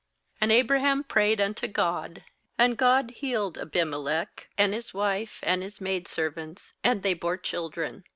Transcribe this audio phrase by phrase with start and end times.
[0.41, 2.23] 17And Abraham prayed unto God;
[2.57, 8.03] and God healed Abimelech, and his wife, and tiis maid servants; and they bore children.